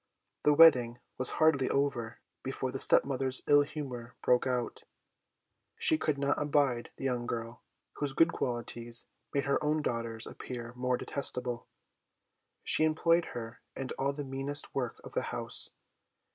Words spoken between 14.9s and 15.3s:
of the